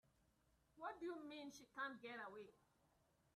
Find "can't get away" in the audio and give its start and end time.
1.75-2.49